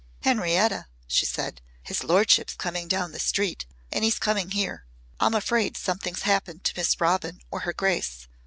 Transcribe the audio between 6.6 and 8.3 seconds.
to Miss Robin or her grace.